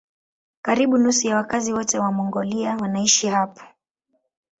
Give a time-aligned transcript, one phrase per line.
[0.61, 3.75] Karibu nusu ya wakazi wote wa Mongolia wanaishi hapa.